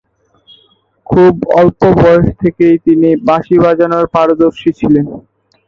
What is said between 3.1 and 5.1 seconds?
বাঁশি বাজানোর পারদর্শী ছিলেন।